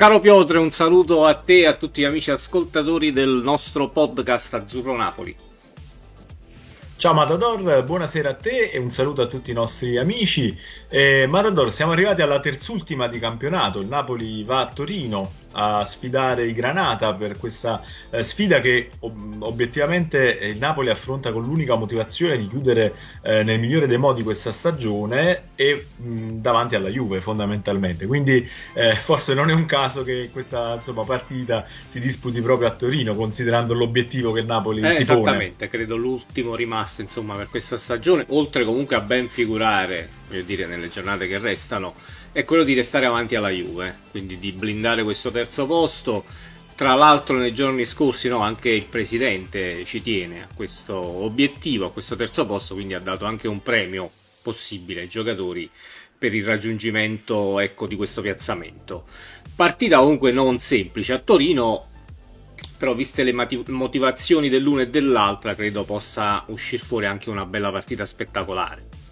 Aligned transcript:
Caro 0.00 0.18
Piotre, 0.18 0.56
un 0.56 0.70
saluto 0.70 1.26
a 1.26 1.34
te 1.34 1.58
e 1.58 1.66
a 1.66 1.74
tutti 1.74 2.00
gli 2.00 2.04
amici 2.04 2.30
ascoltatori 2.30 3.12
del 3.12 3.42
nostro 3.44 3.90
podcast 3.90 4.54
Azzurro 4.54 4.96
Napoli. 4.96 5.36
Ciao 6.96 7.12
Matador, 7.12 7.84
buonasera 7.84 8.30
a 8.30 8.34
te 8.34 8.70
e 8.70 8.78
un 8.78 8.88
saluto 8.88 9.20
a 9.20 9.26
tutti 9.26 9.50
i 9.50 9.52
nostri 9.52 9.98
amici. 9.98 10.56
Eh, 10.88 11.26
Matador, 11.28 11.70
siamo 11.70 11.92
arrivati 11.92 12.22
alla 12.22 12.40
terzultima 12.40 13.08
di 13.08 13.18
campionato. 13.18 13.80
Il 13.80 13.88
Napoli 13.88 14.42
va 14.42 14.60
a 14.60 14.68
Torino 14.68 15.32
a 15.52 15.84
sfidare 15.84 16.46
i 16.46 16.52
Granata 16.52 17.14
per 17.14 17.38
questa 17.38 17.82
eh, 18.10 18.22
sfida 18.22 18.60
che 18.60 18.90
ob- 19.00 19.42
obiettivamente 19.42 20.38
il 20.42 20.58
Napoli 20.58 20.90
affronta 20.90 21.32
con 21.32 21.42
l'unica 21.42 21.74
motivazione 21.74 22.36
di 22.36 22.46
chiudere 22.46 22.94
eh, 23.22 23.42
nel 23.42 23.58
migliore 23.58 23.86
dei 23.86 23.98
modi 23.98 24.22
questa 24.22 24.52
stagione 24.52 25.48
e 25.54 25.86
mh, 25.96 26.40
davanti 26.40 26.74
alla 26.74 26.88
Juve 26.88 27.20
fondamentalmente. 27.20 28.06
Quindi 28.06 28.48
eh, 28.74 28.94
forse 28.96 29.34
non 29.34 29.50
è 29.50 29.52
un 29.52 29.66
caso 29.66 30.04
che 30.04 30.30
questa 30.32 30.74
insomma, 30.74 31.04
partita 31.04 31.66
si 31.88 32.00
disputi 32.00 32.40
proprio 32.40 32.68
a 32.68 32.72
Torino 32.72 33.14
considerando 33.14 33.74
l'obiettivo 33.74 34.32
che 34.32 34.40
il 34.40 34.46
Napoli 34.46 34.80
eh, 34.80 34.92
si 34.92 35.02
esattamente, 35.02 35.20
pone. 35.22 35.30
Esattamente, 35.30 35.68
credo 35.68 35.96
l'ultimo 35.96 36.54
rimasto 36.54 37.00
insomma, 37.00 37.34
per 37.34 37.48
questa 37.48 37.76
stagione, 37.76 38.24
oltre 38.28 38.64
comunque 38.64 38.96
a 38.96 39.00
ben 39.00 39.28
figurare, 39.28 40.08
voglio 40.28 40.42
dire, 40.42 40.66
nelle 40.66 40.88
giornate 40.88 41.26
che 41.26 41.38
restano, 41.38 41.94
è 42.32 42.44
quello 42.44 42.62
di 42.62 42.74
restare 42.74 43.06
avanti 43.06 43.34
alla 43.34 43.50
Juve, 43.50 43.96
quindi 44.10 44.38
di 44.38 44.52
blindare 44.52 45.02
questo 45.02 45.30
terzo 45.30 45.66
posto. 45.66 46.24
Tra 46.76 46.94
l'altro 46.94 47.36
nei 47.36 47.52
giorni 47.52 47.84
scorsi 47.84 48.28
no, 48.28 48.38
anche 48.38 48.70
il 48.70 48.84
presidente 48.84 49.84
ci 49.84 50.00
tiene 50.00 50.44
a 50.44 50.48
questo 50.54 50.96
obiettivo, 50.96 51.86
a 51.86 51.92
questo 51.92 52.16
terzo 52.16 52.46
posto, 52.46 52.74
quindi 52.74 52.94
ha 52.94 53.00
dato 53.00 53.24
anche 53.24 53.48
un 53.48 53.62
premio 53.62 54.10
possibile 54.42 55.02
ai 55.02 55.08
giocatori 55.08 55.68
per 56.16 56.34
il 56.34 56.44
raggiungimento 56.44 57.58
ecco, 57.58 57.86
di 57.86 57.96
questo 57.96 58.22
piazzamento. 58.22 59.04
Partita 59.56 59.98
comunque 59.98 60.32
non 60.32 60.58
semplice 60.58 61.12
a 61.12 61.18
Torino, 61.18 61.88
però 62.78 62.94
viste 62.94 63.24
le 63.24 63.32
motivazioni 63.68 64.48
dell'una 64.48 64.82
e 64.82 64.88
dell'altra 64.88 65.54
credo 65.54 65.84
possa 65.84 66.44
uscire 66.46 66.82
fuori 66.82 67.06
anche 67.06 67.28
una 67.28 67.44
bella 67.44 67.70
partita 67.70 68.06
spettacolare. 68.06 69.09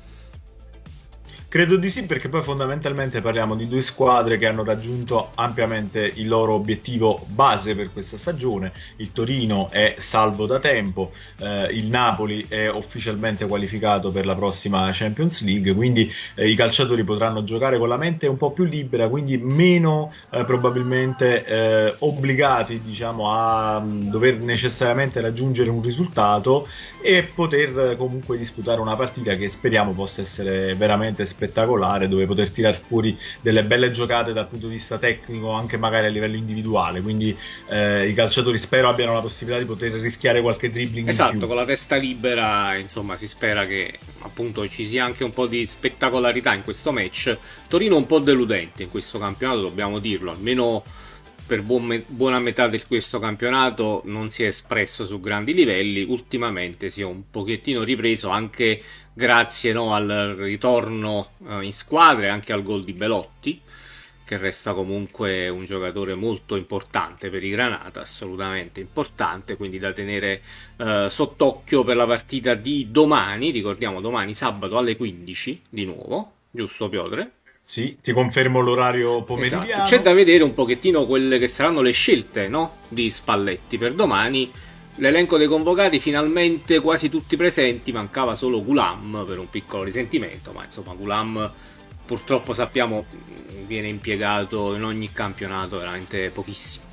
Credo 1.51 1.77
di 1.77 1.89
sì, 1.89 2.05
perché 2.05 2.29
poi 2.29 2.43
fondamentalmente 2.43 3.23
parliamo 3.23 3.57
di 3.57 3.67
due 3.67 3.81
squadre 3.81 4.37
che 4.37 4.47
hanno 4.47 4.65
raggiunto 4.65 5.31
ampiamente 5.35 6.13
il 6.17 6.29
loro 6.29 6.53
obiettivo 6.53 7.25
base 7.29 7.75
per 7.75 7.91
questa 7.91 8.19
stagione. 8.19 8.71
Il 8.97 9.13
Torino 9.13 9.71
è 9.71 9.95
salvo 9.97 10.45
da 10.45 10.59
tempo, 10.59 11.11
eh, 11.41 11.69
il 11.73 11.87
Napoli 11.87 12.45
è 12.47 12.69
ufficialmente 12.69 13.47
qualificato 13.47 14.11
per 14.11 14.27
la 14.27 14.35
prossima 14.35 14.91
Champions 14.93 15.43
League, 15.43 15.73
quindi 15.73 16.13
eh, 16.35 16.51
i 16.51 16.55
calciatori 16.55 17.03
potranno 17.03 17.43
giocare 17.45 17.79
con 17.79 17.89
la 17.89 17.97
mente 17.97 18.27
un 18.27 18.37
po' 18.37 18.53
più 18.53 18.65
libera, 18.65 19.09
quindi 19.09 19.39
meno 19.39 20.13
eh, 20.29 20.45
probabilmente 20.45 21.47
eh, 21.47 21.95
obbligati 22.01 22.79
diciamo, 22.83 23.33
a 23.33 23.81
mm, 23.81 24.11
dover 24.11 24.37
necessariamente 24.37 25.23
raggiungere 25.23 25.71
un 25.71 25.81
risultato 25.81 26.69
e 27.01 27.23
poter 27.35 27.97
comunque 27.97 28.37
disputare 28.37 28.83
una 28.83 28.97
partita 28.97 29.35
che 29.35 29.49
speriamo 29.49 29.93
possa 29.93 30.21
essere 30.21 30.75
veramente 30.75 31.25
spettacolare 31.39 32.09
dove 32.09 32.27
poter 32.27 32.51
tirare 32.51 32.75
fuori 32.75 33.17
delle 33.41 33.63
belle 33.63 33.93
giocate 33.93 34.33
dal 34.33 34.49
punto 34.49 34.67
di 34.67 34.75
vista 34.75 34.99
tecnico 34.99 35.53
anche 35.53 35.77
magari 35.77 36.07
a 36.07 36.11
livello 36.11 36.35
individuale. 36.35 37.01
Quindi 37.01 37.37
eh, 37.69 38.09
i 38.09 38.15
calciatori 38.15 38.59
spero 38.59 38.89
abbiano 38.89 39.13
la 39.13 39.21
possibilità 39.21 39.61
di 39.61 39.67
poter 39.67 39.93
rischiare 39.93 40.43
qualche 40.43 40.71
dribbling 40.71 41.09
esatto 41.09 41.47
con 41.47 41.55
la 41.55 41.65
testa 41.65 41.95
libera 41.97 42.75
insomma 42.75 43.17
si 43.17 43.29
spera 43.29 43.67
che 43.67 43.99
appunto 44.21 44.69
ci 44.69 44.85
sia 44.85 45.05
anche 45.05 45.23
un 45.23 45.31
po' 45.31 45.47
di 45.47 45.65
spettacolarità 45.65 46.53
in 46.53 46.65
questo 46.65 46.91
match. 46.91 47.37
Torino 47.69 47.97
un 47.97 48.07
po' 48.07 48.19
deludente 48.19 48.83
in 48.83 48.91
questo 48.91 49.19
campionato 49.19 49.61
dobbiamo 49.61 50.01
dirlo 50.01 50.33
almeno 50.33 50.83
per 51.49 51.63
buon 51.63 51.85
me- 51.87 52.05
buona 52.07 52.39
metà 52.39 52.69
di 52.69 52.81
questo 52.87 53.19
campionato 53.19 54.03
non 54.05 54.29
si 54.29 54.45
è 54.45 54.49
espresso 54.49 55.07
su 55.07 55.19
grandi 55.19 55.55
livelli, 55.55 56.03
ultimamente 56.03 56.91
si 56.91 57.01
è 57.01 57.05
un 57.05 57.31
pochettino 57.31 57.83
ripreso 57.85 58.29
anche 58.29 58.83
grazie 59.15 59.73
no, 59.73 59.95
al 59.95 60.35
ritorno 60.37 61.31
uh, 61.39 61.61
in 61.61 61.73
squadra 61.73 62.27
e 62.27 62.29
anche 62.29 62.53
al 62.53 62.63
gol 62.63 62.85
di 62.85 62.93
Belotti, 62.93 63.63
che 64.27 64.37
resta 64.37 64.75
comunque 64.75 65.49
un 65.49 65.65
giocatore 65.65 66.15
molto 66.15 66.55
importante 66.55 67.31
per 67.31 67.43
i 67.43 67.49
Granata, 67.49 68.03
assolutamente 68.03 68.81
importante, 68.81 69.57
quindi 69.57 69.79
da 69.79 69.93
tenere 69.93 70.43
uh, 70.77 71.09
sott'occhio 71.09 71.83
per 71.83 71.97
la 71.97 72.07
partita 72.07 72.55
di 72.55 72.91
domani, 72.91 73.51
ricordiamo 73.51 74.03
domani 74.03 74.35
sabato 74.35 74.77
alle 74.77 74.97
15 74.97 75.63
di 75.71 75.87
nuovo, 75.87 76.33
giusto 76.51 76.91
Piotre? 76.91 77.38
Sì, 77.69 77.99
ti 78.01 78.13
confermo 78.13 78.61
l'orario 78.61 79.23
pomeridiano. 79.25 79.65
Esatto. 79.67 79.91
C'è 79.91 80.01
da 80.01 80.15
vedere 80.15 80.43
un 80.43 80.55
pochettino 80.55 81.05
quelle 81.05 81.39
che 81.39 81.49
saranno 81.49 81.83
le 81.83 81.91
scelte 81.91 82.49
no? 82.49 82.79
di 82.89 83.11
Spalletti 83.11 83.77
per 83.77 83.93
domani. 83.93 84.51
L'elenco 84.95 85.37
dei 85.37 85.49
convocati 85.49 86.01
finalmente 86.01 86.81
quasi 86.81 87.11
tutti 87.11 87.37
presenti, 87.37 87.93
mancava 87.93 88.37
solo 88.37 88.65
Gulam 88.65 89.23
per 89.27 89.39
un 89.39 89.51
piccolo 89.51 89.83
risentimento, 89.83 90.53
ma 90.53 90.65
insomma 90.65 90.95
Gulam 90.95 91.53
purtroppo 92.07 92.55
sappiamo 92.55 93.05
viene 93.67 93.89
impiegato 93.89 94.75
in 94.75 94.85
ogni 94.85 95.13
campionato 95.13 95.77
veramente 95.77 96.31
pochissimo. 96.31 96.85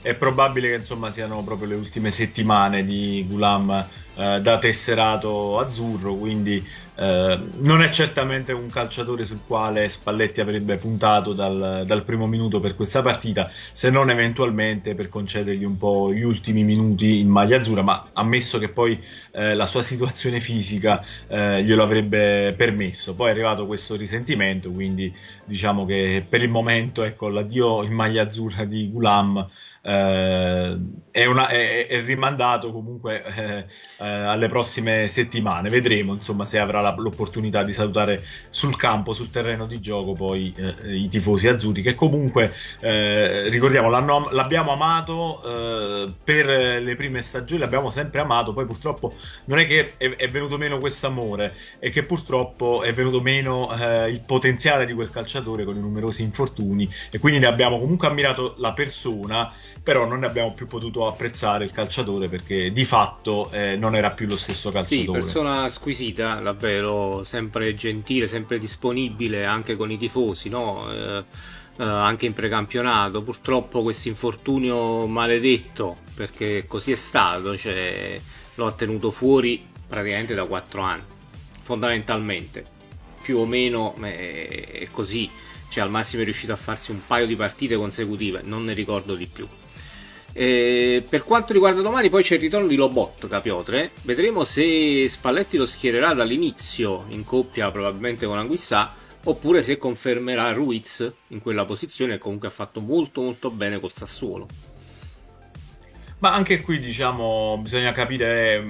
È 0.00 0.14
probabile 0.14 0.70
che 0.70 0.76
insomma 0.76 1.10
siano 1.10 1.42
proprio 1.44 1.68
le 1.68 1.74
ultime 1.74 2.10
settimane 2.10 2.86
di 2.86 3.22
Gulam 3.28 3.86
eh, 4.14 4.40
da 4.40 4.58
tesserato 4.58 5.58
azzurro, 5.58 6.14
quindi 6.14 6.66
eh, 7.00 7.38
non 7.60 7.80
è 7.80 7.88
certamente 7.88 8.52
un 8.52 8.68
calciatore 8.68 9.24
sul 9.24 9.40
quale 9.46 9.88
Spalletti 9.88 10.42
avrebbe 10.42 10.76
puntato 10.76 11.32
dal, 11.32 11.84
dal, 11.86 12.04
primo 12.04 12.26
minuto 12.26 12.60
per 12.60 12.76
questa 12.76 13.00
partita, 13.00 13.50
se 13.72 13.88
non 13.88 14.10
eventualmente 14.10 14.94
per 14.94 15.08
concedergli 15.08 15.64
un 15.64 15.78
po' 15.78 16.12
gli 16.12 16.20
ultimi 16.20 16.62
minuti 16.62 17.20
in 17.20 17.30
maglia 17.30 17.56
azzurra, 17.56 17.80
ma 17.80 18.10
ammesso 18.12 18.58
che 18.58 18.68
poi 18.68 19.02
eh, 19.30 19.54
la 19.54 19.64
sua 19.64 19.80
situazione 19.82 20.40
fisica 20.40 21.02
eh, 21.26 21.64
glielo 21.64 21.82
avrebbe 21.82 22.52
permesso. 22.54 23.14
Poi 23.14 23.28
è 23.28 23.30
arrivato 23.30 23.66
questo 23.66 23.96
risentimento, 23.96 24.70
quindi 24.70 25.10
diciamo 25.46 25.86
che 25.86 26.22
per 26.28 26.42
il 26.42 26.50
momento 26.50 27.02
ecco, 27.02 27.28
l'addio 27.28 27.82
in 27.82 27.94
maglia 27.94 28.24
azzurra 28.24 28.66
di 28.66 28.90
Gulam 28.90 29.48
eh, 29.82 30.78
è, 31.10 31.24
una, 31.24 31.48
è, 31.48 31.86
è, 31.86 32.04
rimandato 32.04 32.70
comunque 32.70 33.24
eh, 33.24 33.58
eh, 33.98 34.06
alle 34.06 34.48
prossime 34.48 35.08
settimane. 35.08 35.70
Vedremo 35.70 36.14
insomma 36.14 36.44
se 36.44 36.58
avrà 36.58 36.80
la, 36.80 36.94
l'opportunità 36.98 37.62
di 37.62 37.72
salutare 37.72 38.22
sul 38.50 38.76
campo, 38.76 39.12
sul 39.12 39.30
terreno 39.30 39.66
di 39.66 39.80
gioco, 39.80 40.12
poi 40.12 40.52
eh, 40.56 40.96
i 40.96 41.08
tifosi 41.08 41.48
azzurri 41.48 41.82
che 41.82 41.94
comunque 41.94 42.54
eh, 42.80 43.48
ricordiamo 43.48 43.88
l'abbiamo 43.88 44.72
amato 44.72 45.42
eh, 45.44 46.12
per 46.22 46.82
le 46.82 46.96
prime 46.96 47.22
stagioni, 47.22 47.60
l'abbiamo 47.60 47.90
sempre 47.90 48.20
amato. 48.20 48.52
Poi 48.52 48.66
purtroppo 48.66 49.14
non 49.46 49.58
è 49.58 49.66
che 49.66 49.94
è, 49.96 50.10
è 50.10 50.30
venuto 50.30 50.58
meno 50.58 50.78
questo 50.78 51.06
amore, 51.06 51.54
è 51.78 51.90
che 51.90 52.04
purtroppo 52.04 52.82
è 52.82 52.92
venuto 52.92 53.20
meno 53.20 53.68
il 54.08 54.20
potenziale 54.24 54.84
di 54.86 54.92
quel 54.92 55.10
calciatore 55.10 55.64
con 55.64 55.76
i 55.76 55.80
numerosi 55.80 56.22
infortuni 56.22 56.88
e 57.10 57.18
quindi 57.18 57.38
ne 57.40 57.46
abbiamo 57.46 57.78
comunque 57.78 58.08
ammirato 58.08 58.54
la 58.58 58.72
persona 58.72 59.52
però 59.82 60.06
non 60.06 60.20
ne 60.20 60.26
abbiamo 60.26 60.52
più 60.52 60.66
potuto 60.66 61.06
apprezzare 61.06 61.64
il 61.64 61.70
calciatore 61.70 62.28
perché 62.28 62.70
di 62.72 62.84
fatto 62.84 63.50
eh, 63.50 63.76
non 63.76 63.94
era 63.94 64.10
più 64.10 64.26
lo 64.26 64.36
stesso 64.36 64.70
calciatore. 64.70 65.06
Sì, 65.06 65.10
persona 65.10 65.68
squisita, 65.68 66.34
davvero, 66.40 67.22
sempre 67.24 67.74
gentile, 67.74 68.26
sempre 68.26 68.58
disponibile 68.58 69.44
anche 69.44 69.76
con 69.76 69.90
i 69.90 69.96
tifosi, 69.96 70.48
no? 70.48 70.90
eh, 70.92 71.24
eh, 71.78 71.82
anche 71.82 72.26
in 72.26 72.32
precampionato. 72.32 73.22
Purtroppo 73.22 73.82
questo 73.82 74.08
infortunio 74.08 75.06
maledetto, 75.06 75.98
perché 76.14 76.64
così 76.66 76.92
è 76.92 76.96
stato, 76.96 77.56
cioè, 77.56 78.20
lo 78.56 78.66
ha 78.66 78.72
tenuto 78.72 79.10
fuori 79.10 79.66
praticamente 79.86 80.34
da 80.34 80.44
4 80.44 80.82
anni, 80.82 81.02
fondamentalmente. 81.62 82.78
Più 83.22 83.38
o 83.38 83.46
meno 83.46 83.94
eh, 84.02 84.66
è 84.72 84.88
così 84.90 85.30
cioè 85.70 85.84
al 85.84 85.90
massimo 85.90 86.22
è 86.22 86.24
riuscito 86.24 86.52
a 86.52 86.56
farsi 86.56 86.90
un 86.90 87.00
paio 87.06 87.26
di 87.26 87.36
partite 87.36 87.76
consecutive, 87.76 88.42
non 88.42 88.64
ne 88.64 88.74
ricordo 88.74 89.14
di 89.14 89.26
più. 89.26 89.46
E 90.32 91.04
per 91.08 91.24
quanto 91.24 91.52
riguarda 91.52 91.80
domani, 91.80 92.08
poi 92.08 92.22
c'è 92.22 92.34
il 92.34 92.40
ritorno 92.40 92.68
di 92.68 92.76
Lobotka 92.76 93.40
Piotre. 93.40 93.90
Vedremo 94.02 94.44
se 94.44 95.08
Spalletti 95.08 95.56
lo 95.56 95.66
schiererà 95.66 96.14
dall'inizio 96.14 97.06
in 97.08 97.24
coppia, 97.24 97.70
probabilmente 97.70 98.26
con 98.26 98.38
Anguissà, 98.38 98.92
oppure 99.24 99.62
se 99.62 99.76
confermerà 99.76 100.52
Ruiz 100.52 101.12
in 101.28 101.40
quella 101.40 101.64
posizione, 101.64 102.18
comunque 102.18 102.48
ha 102.48 102.52
fatto 102.52 102.80
molto 102.80 103.20
molto 103.22 103.50
bene 103.50 103.80
col 103.80 103.92
Sassuolo. 103.92 104.46
Ma 106.20 106.34
anche 106.34 106.60
qui, 106.60 106.78
diciamo, 106.80 107.58
bisogna 107.62 107.92
capire 107.92 108.64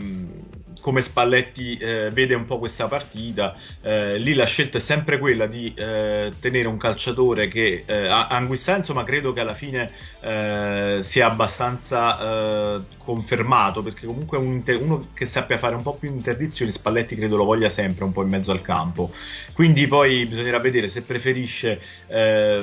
come 0.80 1.02
Spalletti 1.02 1.76
eh, 1.76 2.10
vede 2.10 2.34
un 2.34 2.44
po' 2.44 2.58
questa 2.58 2.88
partita, 2.88 3.54
eh, 3.82 4.18
lì 4.18 4.34
la 4.34 4.46
scelta 4.46 4.78
è 4.78 4.80
sempre 4.80 5.18
quella 5.18 5.46
di 5.46 5.72
eh, 5.76 6.32
tenere 6.40 6.66
un 6.66 6.76
calciatore 6.76 7.48
che 7.48 7.84
eh, 7.86 8.08
Anguissa, 8.08 8.76
insomma, 8.76 9.04
credo 9.04 9.32
che 9.32 9.40
alla 9.40 9.54
fine 9.54 9.90
eh, 10.20 10.98
sia 11.02 11.26
abbastanza 11.26 12.76
eh, 12.76 12.80
confermato 12.98 13.82
perché 13.82 14.06
comunque 14.06 14.38
un 14.38 14.62
uno 14.80 15.08
che 15.14 15.26
sappia 15.26 15.58
fare 15.58 15.74
un 15.74 15.82
po' 15.82 15.94
più 15.94 16.10
interdizioni, 16.10 16.70
Spalletti 16.70 17.16
credo 17.16 17.36
lo 17.36 17.44
voglia 17.44 17.68
sempre 17.68 18.04
un 18.04 18.12
po' 18.12 18.22
in 18.22 18.28
mezzo 18.28 18.50
al 18.50 18.62
campo. 18.62 19.12
Quindi 19.52 19.86
poi 19.86 20.26
bisognerà 20.26 20.58
vedere 20.58 20.88
se 20.88 21.02
preferisce 21.02 21.80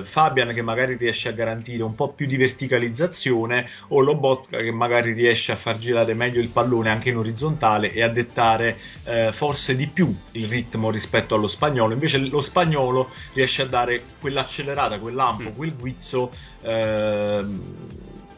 Fabian 0.03 0.53
che 0.53 0.61
magari 0.61 0.95
riesce 0.95 1.29
a 1.29 1.31
garantire 1.31 1.83
un 1.83 1.95
po' 1.95 2.09
più 2.09 2.25
di 2.25 2.37
verticalizzazione 2.37 3.69
o 3.89 4.01
Lobotka 4.01 4.57
che 4.57 4.71
magari 4.71 5.13
riesce 5.13 5.51
a 5.51 5.55
far 5.55 5.77
girare 5.77 6.13
meglio 6.13 6.41
il 6.41 6.49
pallone 6.49 6.89
anche 6.89 7.09
in 7.09 7.17
orizzontale 7.17 7.91
e 7.91 8.01
a 8.01 8.06
dettare 8.07 8.77
eh, 9.03 9.31
forse 9.31 9.75
di 9.75 9.87
più 9.87 10.13
il 10.31 10.47
ritmo 10.47 10.89
rispetto 10.89 11.35
allo 11.35 11.47
spagnolo. 11.47 11.93
Invece 11.93 12.17
lo 12.17 12.41
spagnolo 12.41 13.09
riesce 13.33 13.63
a 13.63 13.65
dare 13.65 14.03
quell'accelerata, 14.19 14.99
quell'ampo, 14.99 15.49
mm. 15.49 15.55
quel 15.55 15.75
guizzo. 15.75 16.31
Eh, 16.61 17.45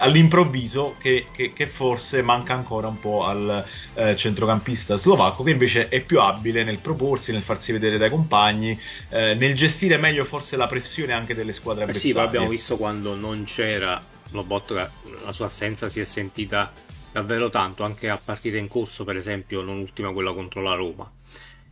all'improvviso 0.01 0.95
che, 0.97 1.27
che, 1.31 1.53
che, 1.53 1.65
forse 1.65 2.21
manca 2.21 2.53
ancora 2.53 2.87
un 2.87 2.99
po' 2.99 3.25
al 3.25 3.65
eh, 3.95 4.15
centrocampista 4.15 4.95
slovacco 4.95 5.43
che 5.43 5.51
invece 5.51 5.89
è 5.89 6.01
più 6.01 6.19
abile 6.21 6.63
nel 6.63 6.77
proporsi, 6.77 7.31
nel 7.31 7.41
farsi 7.41 7.71
vedere 7.71 7.97
dai 7.97 8.09
compagni, 8.09 8.79
eh, 9.09 9.35
nel 9.35 9.55
gestire 9.55 9.97
meglio 9.97 10.25
forse 10.25 10.55
la 10.55 10.67
pressione 10.67 11.13
anche 11.13 11.35
delle 11.35 11.53
squadre 11.53 11.83
avversarie. 11.83 12.11
Eh 12.11 12.13
sì, 12.13 12.19
abbiamo 12.19 12.47
visto 12.47 12.77
quando 12.77 13.15
non 13.15 13.43
c'era 13.43 14.01
Lobotka, 14.31 14.89
la 15.25 15.31
sua 15.31 15.47
assenza 15.47 15.89
si 15.89 15.99
è 15.99 16.05
sentita 16.05 16.71
davvero 17.11 17.49
tanto, 17.49 17.83
anche 17.83 18.09
a 18.09 18.17
partite 18.17 18.57
in 18.57 18.67
corso, 18.67 19.03
per 19.03 19.15
esempio, 19.15 19.61
non 19.61 19.79
ultima 19.79 20.11
quella 20.11 20.33
contro 20.33 20.61
la 20.61 20.75
Roma. 20.75 21.11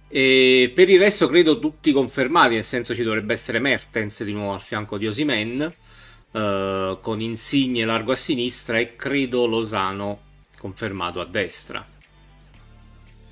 E 0.09 0.71
per 0.73 0.89
il 0.89 0.99
resto 0.99 1.27
credo 1.27 1.59
tutti 1.59 1.91
confermati, 1.91 2.53
nel 2.53 2.63
senso 2.63 2.95
ci 2.95 3.03
dovrebbe 3.03 3.33
essere 3.33 3.59
Mertens 3.59 4.23
di 4.23 4.31
nuovo 4.31 4.53
al 4.53 4.61
fianco 4.61 4.97
di 4.97 5.07
Osimen 5.07 5.73
eh, 6.31 6.97
con 7.01 7.21
Insigne 7.21 7.85
largo 7.85 8.13
a 8.13 8.15
sinistra 8.15 8.79
e 8.79 8.95
credo 8.95 9.45
Losano 9.45 10.19
confermato 10.57 11.19
a 11.19 11.25
destra. 11.25 11.85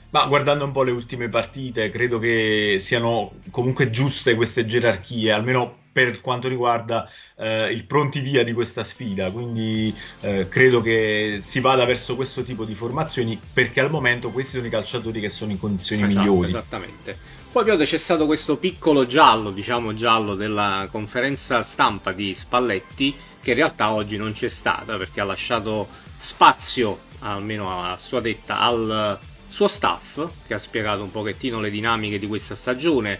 Ma 0.09 0.25
guardando 0.27 0.65
un 0.65 0.71
po' 0.71 0.83
le 0.83 0.91
ultime 0.91 1.27
partite, 1.29 1.89
credo 1.91 2.19
che 2.19 2.77
siano 2.79 3.33
comunque 3.51 3.89
giuste 3.89 4.35
queste 4.35 4.65
gerarchie, 4.65 5.31
almeno 5.31 5.83
per 5.95 6.19
quanto 6.19 6.49
riguarda 6.49 7.09
eh, 7.37 7.71
il 7.71 7.85
pronti 7.85 8.19
via 8.19 8.43
di 8.43 8.51
questa 8.51 8.83
sfida. 8.83 9.31
Quindi 9.31 9.95
eh, 10.21 10.49
credo 10.49 10.81
che 10.81 11.39
si 11.41 11.61
vada 11.61 11.85
verso 11.85 12.17
questo 12.17 12.43
tipo 12.43 12.65
di 12.65 12.75
formazioni 12.75 13.39
perché 13.53 13.79
al 13.79 13.89
momento 13.89 14.31
questi 14.31 14.55
sono 14.55 14.67
i 14.67 14.69
calciatori 14.69 15.21
che 15.21 15.29
sono 15.29 15.51
in 15.51 15.59
condizioni 15.59 16.03
esatto, 16.03 16.25
migliori. 16.25 16.47
Esattamente. 16.49 17.17
Poi 17.49 17.63
Piotr 17.63 17.85
c'è 17.85 17.97
stato 17.97 18.25
questo 18.25 18.57
piccolo 18.57 19.05
giallo, 19.05 19.51
diciamo 19.51 19.93
giallo, 19.93 20.35
della 20.35 20.89
conferenza 20.91 21.63
stampa 21.63 22.11
di 22.11 22.33
Spalletti, 22.33 23.15
che 23.41 23.51
in 23.51 23.55
realtà 23.55 23.93
oggi 23.93 24.17
non 24.17 24.33
c'è 24.33 24.49
stata 24.49 24.97
perché 24.97 25.21
ha 25.21 25.23
lasciato 25.23 25.87
spazio, 26.17 26.99
almeno 27.19 27.85
a 27.85 27.95
sua 27.95 28.19
detta, 28.19 28.59
al 28.59 29.17
suo 29.55 29.69
staff, 29.69 30.21
che 30.45 30.53
ha 30.53 30.57
spiegato 30.57 31.01
un 31.01 31.11
pochettino 31.11 31.61
le 31.61 31.69
dinamiche 31.69 32.19
di 32.19 32.27
questa 32.27 32.55
stagione, 32.55 33.17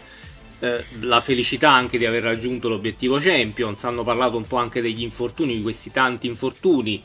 eh, 0.60 0.84
la 1.00 1.22
felicità 1.22 1.72
anche 1.72 1.98
di 1.98 2.06
aver 2.06 2.24
raggiunto 2.24 2.68
l'obiettivo 2.68 3.20
Champions, 3.20 3.86
hanno 3.86 4.04
parlato 4.04 4.36
un 4.36 4.46
po' 4.46 4.58
anche 4.58 4.82
degli 4.82 5.02
infortuni, 5.02 5.56
di 5.56 5.62
questi 5.62 5.92
tanti 5.92 6.28
infortuni, 6.28 7.02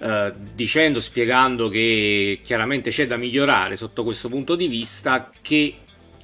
eh, 0.00 0.32
dicendo, 0.52 0.98
spiegando 0.98 1.68
che 1.68 2.40
chiaramente 2.42 2.90
c'è 2.90 3.06
da 3.06 3.16
migliorare 3.16 3.76
sotto 3.76 4.02
questo 4.02 4.28
punto 4.28 4.56
di 4.56 4.66
vista, 4.66 5.30
che 5.40 5.76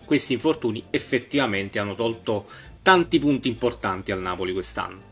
questi 0.04 0.32
infortuni 0.32 0.82
effettivamente 0.90 1.78
hanno 1.78 1.94
tolto 1.94 2.49
tanti 2.82 3.20
punti 3.20 3.46
importanti 3.46 4.11
al 4.11 4.20
Napoli 4.20 4.52
quest'anno. 4.52 5.07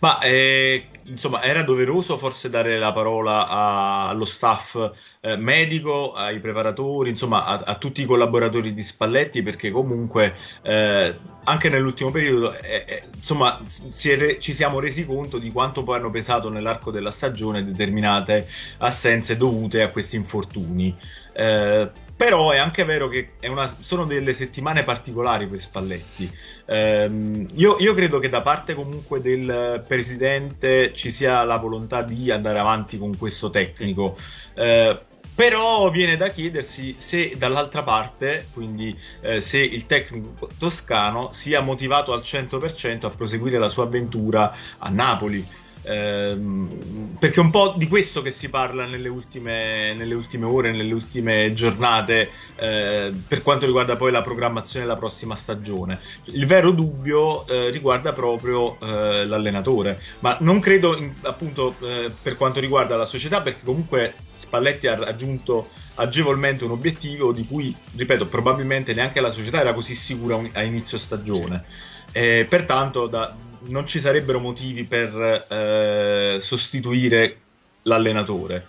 Ma 0.00 0.20
eh, 0.20 0.88
insomma, 1.04 1.42
era 1.42 1.62
doveroso 1.62 2.16
forse 2.16 2.48
dare 2.50 2.78
la 2.78 2.92
parola 2.92 3.48
a, 3.48 4.08
allo 4.08 4.24
staff 4.24 4.92
eh, 5.20 5.36
medico, 5.36 6.12
ai 6.12 6.38
preparatori, 6.38 7.10
insomma, 7.10 7.44
a, 7.44 7.62
a, 7.64 7.74
tutti 7.76 8.02
i 8.02 8.04
collaboratori 8.04 8.72
di 8.72 8.82
Spalletti, 8.82 9.42
perché 9.42 9.70
comunque 9.70 10.34
eh, 10.62 11.14
anche 11.44 11.68
nell'ultimo 11.68 12.10
periodo, 12.10 12.54
eh, 12.54 12.84
eh 12.86 13.02
insomma, 13.16 13.60
si 13.66 14.36
ci 14.38 14.52
siamo 14.52 14.78
resi 14.78 15.04
conto 15.04 15.38
di 15.38 15.50
quanto 15.50 15.82
poi 15.82 15.96
hanno 15.96 16.10
pesato 16.10 16.48
nell'arco 16.48 16.90
della 16.90 17.10
stagione 17.10 17.64
determinate 17.64 18.48
assenze 18.78 19.36
dovute 19.36 19.82
a 19.82 19.90
questi 19.90 20.16
infortuni. 20.16 20.96
Eh, 21.38 21.88
però 22.16 22.50
è 22.50 22.58
anche 22.58 22.82
vero 22.82 23.06
che 23.06 23.34
una, 23.42 23.72
sono 23.80 24.04
delle 24.04 24.32
settimane 24.32 24.82
particolari 24.82 25.46
per 25.46 25.60
Spalletti. 25.60 26.28
Eh, 26.66 27.46
io, 27.54 27.76
io, 27.78 27.94
credo 27.94 28.18
che 28.18 28.28
da 28.28 28.40
parte 28.40 28.74
comunque 28.74 29.20
del 29.20 29.84
presidente 29.86 30.92
ci 30.94 31.12
sia 31.12 31.44
la 31.44 31.58
volontà 31.58 32.02
di 32.02 32.32
andare 32.32 32.58
avanti 32.58 32.98
con 32.98 33.16
questo 33.16 33.50
tecnico. 33.50 34.16
Eh, 34.54 34.98
però 35.32 35.88
viene 35.90 36.16
da 36.16 36.30
chiedersi 36.30 36.96
se 36.98 37.34
dall'altra 37.36 37.84
parte, 37.84 38.48
quindi 38.52 38.98
eh, 39.20 39.40
se 39.40 39.58
il 39.58 39.86
tecnico 39.86 40.48
toscano 40.58 41.32
sia 41.32 41.60
motivato 41.60 42.12
al 42.12 42.22
100% 42.22 43.06
a 43.06 43.10
proseguire 43.10 43.58
la 43.58 43.68
sua 43.68 43.84
avventura 43.84 44.52
a 44.78 44.88
Napoli. 44.88 45.46
Ehm, 45.88 47.16
perché 47.18 47.40
è 47.40 47.42
un 47.42 47.50
po' 47.50 47.74
di 47.76 47.88
questo 47.88 48.20
che 48.20 48.30
si 48.30 48.50
parla 48.50 48.84
nelle 48.84 49.08
ultime, 49.08 49.94
nelle 49.94 50.14
ultime 50.14 50.44
ore, 50.44 50.70
nelle 50.70 50.92
ultime 50.92 51.52
giornate, 51.54 52.30
eh, 52.56 53.10
per 53.26 53.42
quanto 53.42 53.64
riguarda 53.64 53.96
poi 53.96 54.12
la 54.12 54.22
programmazione 54.22 54.84
della 54.84 54.98
prossima 54.98 55.34
stagione. 55.34 56.00
Il 56.24 56.46
vero 56.46 56.70
dubbio 56.72 57.46
eh, 57.46 57.70
riguarda 57.70 58.12
proprio 58.12 58.78
eh, 58.80 59.26
l'allenatore, 59.26 60.00
ma 60.20 60.36
non 60.40 60.60
credo 60.60 60.96
in, 60.96 61.12
appunto 61.22 61.74
eh, 61.80 62.10
per 62.22 62.36
quanto 62.36 62.60
riguarda 62.60 62.96
la 62.96 63.06
società, 63.06 63.40
perché 63.40 63.60
comunque 63.64 64.14
Spalletti 64.36 64.86
ha 64.86 64.94
raggiunto 64.94 65.70
agevolmente 65.94 66.64
un 66.64 66.72
obiettivo 66.72 67.32
di 67.32 67.46
cui, 67.46 67.74
ripeto, 67.96 68.26
probabilmente 68.26 68.92
neanche 68.92 69.20
la 69.20 69.32
società 69.32 69.60
era 69.60 69.72
così 69.72 69.94
sicura 69.94 70.38
a 70.52 70.62
inizio 70.62 70.98
stagione. 70.98 71.64
Sì. 72.12 72.46
pertanto, 72.48 73.06
da, 73.06 73.34
non 73.66 73.86
ci 73.86 74.00
sarebbero 74.00 74.40
motivi 74.40 74.84
per 74.84 75.46
eh, 75.48 76.38
sostituire 76.40 77.36
l'allenatore. 77.82 78.68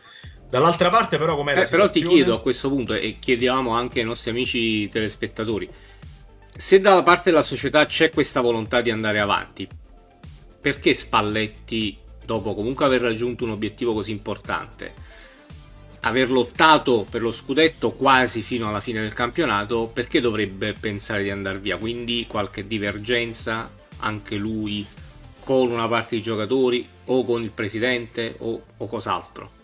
Dall'altra 0.49 0.89
parte, 0.89 1.17
però, 1.17 1.35
com'è 1.35 1.59
eh, 1.59 1.67
Però 1.67 1.87
ti 1.89 2.01
chiedo 2.01 2.33
a 2.33 2.41
questo 2.41 2.69
punto, 2.69 2.93
e 2.93 3.17
chiediamo 3.19 3.71
anche 3.71 3.99
ai 3.99 4.05
nostri 4.05 4.31
amici 4.31 4.89
telespettatori, 4.89 5.69
se 6.55 6.79
dalla 6.79 7.03
parte 7.03 7.29
della 7.29 7.43
società 7.43 7.85
c'è 7.85 8.09
questa 8.09 8.41
volontà 8.41 8.81
di 8.81 8.89
andare 8.89 9.19
avanti, 9.19 9.67
perché 10.59 10.93
Spalletti, 10.93 11.97
dopo 12.25 12.55
comunque 12.55 12.85
aver 12.85 13.01
raggiunto 13.01 13.43
un 13.43 13.51
obiettivo 13.51 13.93
così 13.93 14.11
importante, 14.11 14.93
aver 16.01 16.31
lottato 16.31 17.05
per 17.07 17.21
lo 17.21 17.31
scudetto 17.31 17.91
quasi 17.91 18.41
fino 18.41 18.67
alla 18.67 18.79
fine 18.79 19.01
del 19.01 19.13
campionato, 19.13 19.87
perché 19.93 20.19
dovrebbe 20.19 20.73
pensare 20.73 21.21
di 21.21 21.29
andare 21.29 21.59
via? 21.59 21.77
Quindi 21.77 22.25
qualche 22.27 22.65
divergenza 22.65 23.69
anche 23.99 24.35
lui 24.35 24.85
con 25.43 25.71
una 25.71 25.87
parte 25.87 26.15
dei 26.15 26.21
giocatori 26.21 26.87
o 27.05 27.25
con 27.25 27.41
il 27.41 27.51
presidente 27.51 28.35
o, 28.39 28.61
o 28.77 28.87
cos'altro? 28.87 29.57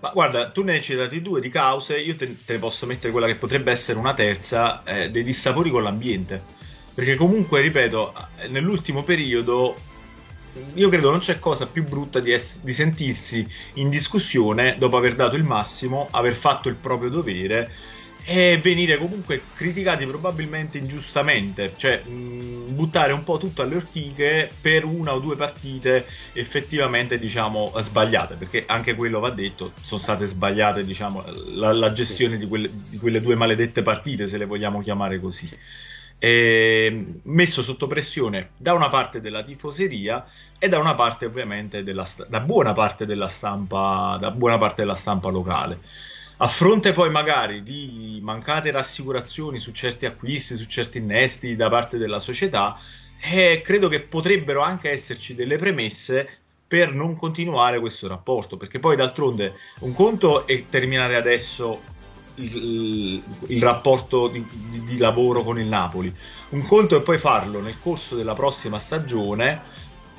Ma 0.00 0.10
guarda, 0.14 0.50
tu 0.50 0.62
ne 0.62 0.72
hai 0.72 0.82
citati 0.82 1.20
due 1.20 1.40
di 1.40 1.50
cause, 1.50 1.98
io 1.98 2.16
te, 2.16 2.44
te, 2.44 2.54
ne 2.54 2.58
posso 2.58 2.86
mettere 2.86 3.12
quella 3.12 3.26
che 3.26 3.34
potrebbe 3.34 3.70
essere 3.70 3.98
una 3.98 4.14
terza, 4.14 4.82
eh, 4.84 5.10
dei 5.10 5.22
dissapori 5.22 5.70
con 5.70 5.82
l'ambiente. 5.82 6.42
Perché 6.94 7.16
comunque, 7.16 7.60
ripeto, 7.60 8.14
nell'ultimo 8.48 9.04
periodo 9.04 9.76
io 10.74 10.88
credo 10.88 11.10
non 11.10 11.20
c'è 11.20 11.38
cosa 11.38 11.66
più 11.66 11.84
brutta 11.84 12.18
di, 12.18 12.32
ess- 12.32 12.60
di 12.62 12.72
sentirsi 12.72 13.46
in 13.74 13.88
discussione 13.88 14.74
dopo 14.78 14.96
aver 14.96 15.14
dato 15.14 15.36
il 15.36 15.44
massimo, 15.44 16.08
aver 16.10 16.34
fatto 16.34 16.68
il 16.68 16.74
proprio 16.74 17.08
dovere 17.08 17.70
e 18.24 18.58
venire 18.62 18.96
comunque 18.96 19.42
criticati 19.54 20.06
probabilmente 20.06 20.78
ingiustamente, 20.78 21.72
cioè 21.76 22.02
mh, 22.02 22.74
buttare 22.74 23.12
un 23.12 23.24
po' 23.24 23.38
tutto 23.38 23.62
alle 23.62 23.76
ortiche 23.76 24.50
per 24.60 24.84
una 24.84 25.14
o 25.14 25.18
due 25.20 25.36
partite 25.36 26.06
effettivamente 26.32 27.18
diciamo 27.18 27.72
sbagliate, 27.76 28.34
perché 28.36 28.64
anche 28.66 28.94
quello 28.94 29.20
va 29.20 29.30
detto, 29.30 29.72
sono 29.80 30.00
state 30.00 30.26
sbagliate 30.26 30.84
diciamo 30.84 31.24
la, 31.54 31.72
la 31.72 31.92
gestione 31.92 32.36
di 32.36 32.46
quelle, 32.46 32.70
di 32.88 32.98
quelle, 32.98 33.20
due 33.20 33.34
maledette 33.34 33.82
partite, 33.82 34.26
se 34.26 34.38
le 34.38 34.44
vogliamo 34.44 34.80
chiamare 34.80 35.20
così. 35.20 35.48
E, 36.22 37.04
messo 37.24 37.62
sotto 37.62 37.86
pressione 37.86 38.50
da 38.56 38.74
una 38.74 38.90
parte 38.90 39.20
della 39.20 39.42
tifoseria 39.42 40.26
e 40.58 40.68
da 40.68 40.78
una 40.78 40.94
parte 40.94 41.24
ovviamente 41.24 41.82
della, 41.82 42.06
da 42.28 42.40
buona 42.40 42.74
parte 42.74 43.06
della 43.06 43.28
stampa, 43.28 44.18
da 44.20 44.30
buona 44.30 44.58
parte 44.58 44.82
della 44.82 44.94
stampa 44.94 45.30
locale. 45.30 45.80
A 46.42 46.48
fronte 46.48 46.94
poi 46.94 47.10
magari 47.10 47.62
di 47.62 48.18
mancate 48.22 48.70
rassicurazioni 48.70 49.58
su 49.58 49.72
certi 49.72 50.06
acquisti, 50.06 50.56
su 50.56 50.64
certi 50.64 50.96
innesti 50.96 51.54
da 51.54 51.68
parte 51.68 51.98
della 51.98 52.18
società, 52.18 52.78
eh, 53.20 53.60
credo 53.62 53.88
che 53.88 54.00
potrebbero 54.00 54.62
anche 54.62 54.88
esserci 54.90 55.34
delle 55.34 55.58
premesse 55.58 56.26
per 56.66 56.94
non 56.94 57.14
continuare 57.14 57.78
questo 57.78 58.08
rapporto, 58.08 58.56
perché 58.56 58.78
poi 58.78 58.96
d'altronde 58.96 59.52
un 59.80 59.92
conto 59.92 60.46
è 60.46 60.64
terminare 60.70 61.16
adesso 61.16 61.82
il, 62.36 63.22
il 63.48 63.62
rapporto 63.62 64.28
di, 64.28 64.42
di, 64.70 64.84
di, 64.84 64.96
lavoro 64.96 65.42
con 65.42 65.58
il 65.58 65.66
Napoli, 65.66 66.10
un 66.50 66.62
conto 66.66 66.96
è 66.96 67.02
poi 67.02 67.18
farlo 67.18 67.60
nel 67.60 67.78
corso 67.82 68.16
della 68.16 68.32
prossima 68.32 68.78
stagione, 68.78 69.60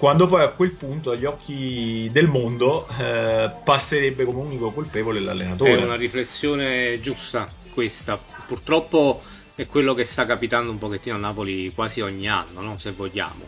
quando 0.01 0.27
poi 0.27 0.41
a 0.41 0.47
quel 0.47 0.71
punto 0.71 1.11
agli 1.11 1.25
occhi 1.25 2.09
del 2.11 2.25
mondo 2.25 2.87
eh, 2.97 3.51
passerebbe 3.63 4.25
come 4.25 4.39
unico 4.39 4.71
colpevole 4.71 5.19
l'allenatore. 5.19 5.77
È 5.77 5.83
una 5.83 5.95
riflessione 5.95 6.99
giusta 7.01 7.47
questa, 7.71 8.19
purtroppo 8.47 9.21
è 9.53 9.67
quello 9.67 9.93
che 9.93 10.03
sta 10.05 10.25
capitando 10.25 10.71
un 10.71 10.79
pochettino 10.79 11.17
a 11.17 11.19
Napoli 11.19 11.71
quasi 11.75 12.01
ogni 12.01 12.27
anno, 12.27 12.61
no? 12.61 12.79
se 12.79 12.93
vogliamo 12.93 13.47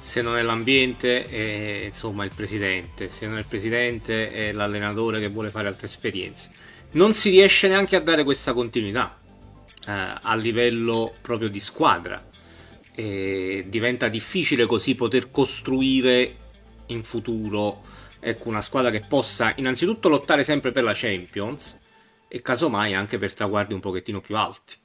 se 0.00 0.22
non 0.22 0.36
è 0.36 0.42
l'ambiente 0.42 1.24
è 1.24 1.86
insomma 1.86 2.22
il 2.24 2.30
presidente, 2.36 3.08
se 3.08 3.26
non 3.26 3.34
è 3.34 3.40
il 3.40 3.46
presidente 3.48 4.28
è 4.30 4.52
l'allenatore 4.52 5.18
che 5.18 5.26
vuole 5.26 5.50
fare 5.50 5.66
altre 5.66 5.86
esperienze. 5.86 6.50
Non 6.92 7.14
si 7.14 7.30
riesce 7.30 7.66
neanche 7.66 7.96
a 7.96 8.00
dare 8.00 8.22
questa 8.22 8.52
continuità 8.52 9.18
eh, 9.88 9.92
a 10.22 10.36
livello 10.36 11.14
proprio 11.20 11.48
di 11.48 11.58
squadra. 11.58 12.29
E 12.94 13.64
diventa 13.68 14.08
difficile 14.08 14.66
così 14.66 14.94
poter 14.94 15.30
costruire 15.30 16.36
in 16.86 17.02
futuro 17.02 17.82
ecco, 18.20 18.48
una 18.48 18.60
squadra 18.60 18.90
che 18.90 19.04
possa 19.06 19.52
innanzitutto 19.56 20.08
lottare 20.08 20.44
sempre 20.44 20.70
per 20.70 20.82
la 20.82 20.92
Champions 20.94 21.80
e 22.28 22.42
casomai 22.42 22.94
anche 22.94 23.18
per 23.18 23.34
traguardi 23.34 23.74
un 23.74 23.80
pochettino 23.80 24.20
più 24.20 24.36
alti. 24.36 24.76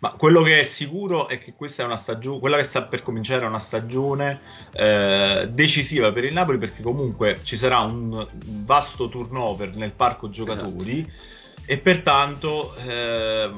Ma 0.00 0.10
quello 0.12 0.42
che 0.42 0.60
è 0.60 0.62
sicuro 0.62 1.26
è 1.26 1.40
che 1.40 1.54
questa 1.54 1.82
è 1.82 1.86
una 1.86 1.96
stagione, 1.96 2.38
quella 2.38 2.56
che 2.56 2.62
sta 2.62 2.84
per 2.84 3.02
cominciare 3.02 3.44
è 3.44 3.48
una 3.48 3.58
stagione 3.58 4.40
eh, 4.72 5.48
decisiva 5.50 6.12
per 6.12 6.24
il 6.24 6.32
Napoli 6.32 6.58
perché 6.58 6.82
comunque 6.82 7.40
ci 7.42 7.56
sarà 7.56 7.80
un 7.80 8.26
vasto 8.64 9.08
turnover 9.08 9.74
nel 9.74 9.90
parco 9.90 10.30
giocatori 10.30 11.00
esatto. 11.00 11.72
e 11.72 11.78
pertanto 11.78 12.76
eh, 12.76 13.50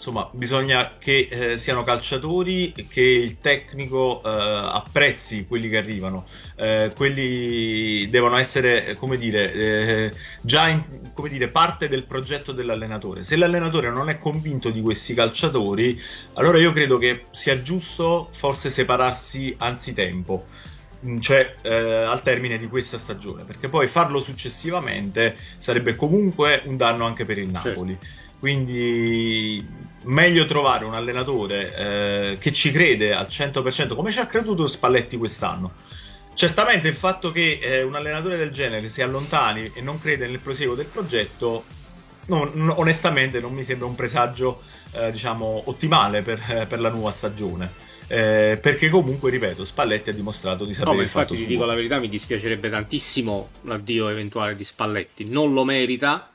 insomma, 0.00 0.30
bisogna 0.32 0.96
che 0.98 1.28
eh, 1.30 1.58
siano 1.58 1.84
calciatori 1.84 2.72
che 2.88 3.02
il 3.02 3.38
tecnico 3.40 4.22
eh, 4.24 4.28
apprezzi 4.28 5.46
quelli 5.46 5.68
che 5.68 5.76
arrivano. 5.76 6.24
Eh, 6.56 6.92
quelli 6.96 8.08
devono 8.08 8.38
essere, 8.38 8.94
come 8.94 9.18
dire, 9.18 9.52
eh, 9.52 10.12
già 10.40 10.68
in, 10.68 11.10
come 11.12 11.28
dire, 11.28 11.48
parte 11.48 11.86
del 11.88 12.04
progetto 12.04 12.52
dell'allenatore. 12.52 13.24
Se 13.24 13.36
l'allenatore 13.36 13.90
non 13.90 14.08
è 14.08 14.18
convinto 14.18 14.70
di 14.70 14.80
questi 14.80 15.12
calciatori, 15.12 16.00
allora 16.34 16.58
io 16.58 16.72
credo 16.72 16.96
che 16.96 17.26
sia 17.30 17.60
giusto 17.60 18.28
forse 18.30 18.70
separarsi 18.70 19.54
anzitempo 19.58 20.46
mm, 21.04 21.18
cioè 21.18 21.56
eh, 21.60 21.74
al 21.74 22.22
termine 22.22 22.56
di 22.56 22.68
questa 22.68 22.98
stagione, 22.98 23.44
perché 23.44 23.68
poi 23.68 23.86
farlo 23.86 24.18
successivamente 24.18 25.36
sarebbe 25.58 25.94
comunque 25.94 26.62
un 26.64 26.78
danno 26.78 27.04
anche 27.04 27.26
per 27.26 27.36
il 27.36 27.50
Napoli. 27.50 27.98
Certo. 28.00 28.28
Quindi 28.40 29.64
meglio 30.04 30.46
trovare 30.46 30.86
un 30.86 30.94
allenatore 30.94 31.76
eh, 31.76 32.38
che 32.38 32.52
ci 32.52 32.72
crede 32.72 33.14
al 33.14 33.26
100% 33.26 33.94
come 33.94 34.10
ci 34.10 34.18
ha 34.18 34.26
creduto 34.26 34.66
Spalletti 34.66 35.16
quest'anno. 35.16 35.72
Certamente 36.32 36.88
il 36.88 36.94
fatto 36.94 37.32
che 37.32 37.58
eh, 37.60 37.82
un 37.82 37.94
allenatore 37.94 38.38
del 38.38 38.50
genere 38.50 38.88
si 38.88 39.02
allontani 39.02 39.70
e 39.74 39.82
non 39.82 40.00
crede 40.00 40.26
nel 40.26 40.38
proseguo 40.38 40.74
del 40.74 40.86
progetto, 40.86 41.64
non, 42.26 42.72
onestamente 42.76 43.40
non 43.40 43.52
mi 43.52 43.62
sembra 43.62 43.86
un 43.86 43.94
presagio 43.94 44.62
eh, 44.92 45.10
diciamo 45.10 45.64
ottimale 45.66 46.22
per, 46.22 46.42
eh, 46.48 46.66
per, 46.66 46.80
la 46.80 46.88
nuova 46.88 47.12
stagione. 47.12 47.88
Eh, 48.06 48.58
perché 48.60 48.88
comunque, 48.88 49.30
ripeto, 49.30 49.66
Spalletti 49.66 50.10
ha 50.10 50.14
dimostrato 50.14 50.64
di 50.64 50.72
sapere 50.72 50.96
no, 50.96 51.02
il 51.02 51.08
fatto 51.08 51.34
ti 51.34 51.44
dico 51.44 51.66
la 51.66 51.74
verità, 51.74 51.98
mi 51.98 52.08
dispiacerebbe 52.08 52.70
tantissimo 52.70 53.50
l'addio 53.62 54.08
eventuale 54.08 54.56
di 54.56 54.64
Spalletti. 54.64 55.26
Non 55.26 55.52
lo 55.52 55.64
merita, 55.64 56.29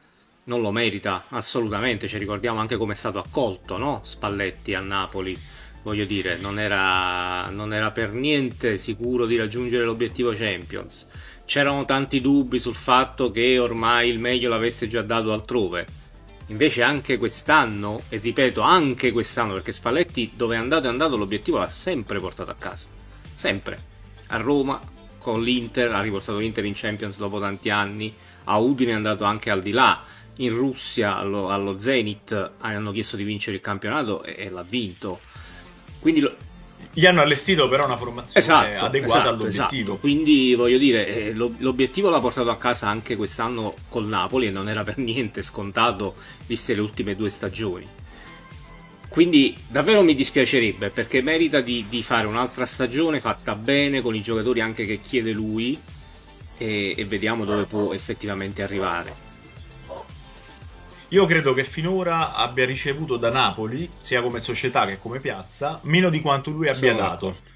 non 0.45 0.61
lo 0.61 0.71
merita 0.71 1.25
assolutamente, 1.29 2.07
ci 2.07 2.17
ricordiamo 2.17 2.59
anche 2.59 2.77
come 2.77 2.93
è 2.93 2.95
stato 2.95 3.19
accolto 3.19 3.77
no? 3.77 4.01
Spalletti 4.03 4.73
a 4.73 4.79
Napoli, 4.79 5.37
voglio 5.83 6.05
dire, 6.05 6.37
non 6.37 6.59
era, 6.59 7.49
non 7.49 7.73
era 7.73 7.91
per 7.91 8.11
niente 8.11 8.77
sicuro 8.77 9.25
di 9.25 9.37
raggiungere 9.37 9.85
l'obiettivo 9.85 10.31
Champions. 10.31 11.07
C'erano 11.45 11.85
tanti 11.85 12.21
dubbi 12.21 12.59
sul 12.59 12.75
fatto 12.75 13.31
che 13.31 13.59
ormai 13.59 14.09
il 14.09 14.19
meglio 14.19 14.49
l'avesse 14.49 14.87
già 14.87 15.01
dato 15.01 15.31
altrove. 15.31 15.85
Invece 16.47 16.83
anche 16.83 17.17
quest'anno, 17.17 18.01
e 18.09 18.17
ripeto 18.17 18.61
anche 18.61 19.11
quest'anno, 19.11 19.53
perché 19.53 19.71
Spalletti 19.71 20.33
dove 20.35 20.55
è 20.55 20.59
andato 20.59 20.85
è 20.85 20.89
andato 20.89 21.17
l'obiettivo 21.17 21.57
l'ha 21.57 21.67
sempre 21.67 22.19
portato 22.19 22.51
a 22.51 22.55
casa. 22.57 22.87
Sempre. 23.35 23.93
A 24.27 24.37
Roma, 24.37 24.79
con 25.17 25.43
l'Inter, 25.43 25.91
ha 25.91 26.01
riportato 26.01 26.37
l'Inter 26.37 26.65
in 26.65 26.73
Champions 26.75 27.17
dopo 27.17 27.39
tanti 27.39 27.69
anni, 27.69 28.13
a 28.45 28.57
Udine 28.57 28.91
è 28.91 28.95
andato 28.95 29.23
anche 29.23 29.49
al 29.49 29.61
di 29.61 29.71
là 29.71 30.03
in 30.37 30.55
Russia 30.55 31.17
allo, 31.17 31.49
allo 31.49 31.79
Zenit 31.79 32.51
hanno 32.59 32.91
chiesto 32.91 33.15
di 33.15 33.23
vincere 33.23 33.57
il 33.57 33.61
campionato 33.61 34.23
e, 34.23 34.35
e 34.37 34.49
l'ha 34.49 34.63
vinto. 34.63 35.19
Quindi 35.99 36.19
lo... 36.19 36.35
gli 36.93 37.05
hanno 37.05 37.21
allestito 37.21 37.67
però 37.67 37.85
una 37.85 37.97
formazione 37.97 38.39
esatto, 38.39 38.85
adeguata 38.85 39.21
esatto, 39.21 39.29
all'obiettivo. 39.29 39.91
Esatto. 39.91 39.97
Quindi 39.97 40.55
voglio 40.55 40.77
dire, 40.77 41.07
eh, 41.07 41.33
l'obiettivo 41.33 42.09
l'ha 42.09 42.19
portato 42.19 42.49
a 42.49 42.57
casa 42.57 42.87
anche 42.87 43.15
quest'anno 43.15 43.73
col 43.89 44.05
Napoli 44.05 44.47
e 44.47 44.51
non 44.51 44.69
era 44.69 44.83
per 44.83 44.97
niente 44.97 45.41
scontato 45.41 46.15
viste 46.47 46.73
le 46.73 46.81
ultime 46.81 47.15
due 47.15 47.29
stagioni. 47.29 47.87
Quindi 49.07 49.55
davvero 49.69 50.03
mi 50.03 50.13
dispiacerebbe 50.13 50.89
perché 50.89 51.21
merita 51.21 51.61
di, 51.61 51.85
di 51.87 52.03
fare 52.03 52.27
un'altra 52.27 52.65
stagione 52.65 53.21
fatta 53.21 53.55
bene 53.55 54.01
con 54.01 54.13
i 54.13 54.21
giocatori 54.21 54.59
anche 54.59 54.85
che 54.85 54.99
chiede 54.99 55.31
lui 55.31 55.79
e, 56.57 56.93
e 56.97 57.05
vediamo 57.05 57.45
dove 57.45 57.63
può 57.63 57.93
effettivamente 57.93 58.61
arrivare. 58.61 59.24
Io 61.09 61.25
credo 61.25 61.53
che 61.53 61.63
finora 61.63 62.33
abbia 62.35 62.65
ricevuto 62.65 63.17
da 63.17 63.29
Napoli, 63.29 63.89
sia 63.97 64.21
come 64.21 64.39
società 64.39 64.85
che 64.85 64.97
come 64.97 65.19
piazza, 65.19 65.79
meno 65.83 66.09
di 66.09 66.19
quanto 66.21 66.49
lui 66.51 66.67
abbia 66.67 66.91
Sono 66.91 66.97
dato. 66.97 67.25
D'accordo. 67.27 67.53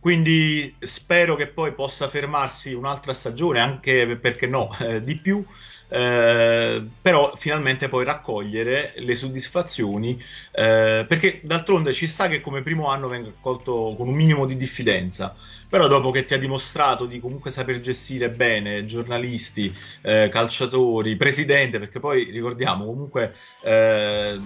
Quindi 0.00 0.76
spero 0.80 1.34
che 1.34 1.48
poi 1.48 1.72
possa 1.74 2.08
fermarsi 2.08 2.72
un'altra 2.72 3.12
stagione, 3.12 3.60
anche 3.60 4.16
perché 4.16 4.46
no, 4.46 4.76
eh, 4.80 5.02
di 5.02 5.16
più, 5.16 5.44
eh, 5.88 6.86
però 7.00 7.34
finalmente 7.36 7.88
poi 7.88 8.04
raccogliere 8.04 8.94
le 8.96 9.14
soddisfazioni, 9.14 10.20
eh, 10.52 11.04
perché 11.08 11.40
d'altronde 11.42 11.92
ci 11.92 12.06
sta 12.06 12.28
che 12.28 12.40
come 12.40 12.62
primo 12.62 12.88
anno 12.88 13.08
venga 13.08 13.28
accolto 13.30 13.94
con 13.96 14.08
un 14.08 14.14
minimo 14.14 14.46
di 14.46 14.56
diffidenza 14.56 15.36
però 15.68 15.86
dopo 15.86 16.10
che 16.10 16.24
ti 16.24 16.34
ha 16.34 16.38
dimostrato 16.38 17.04
di 17.04 17.20
comunque 17.20 17.50
saper 17.50 17.80
gestire 17.80 18.30
bene 18.30 18.86
giornalisti, 18.86 19.74
eh, 20.02 20.28
calciatori, 20.30 21.16
presidente, 21.16 21.78
perché 21.78 22.00
poi 22.00 22.30
ricordiamo 22.30 22.86
comunque 22.86 23.34
eh, 23.62 24.38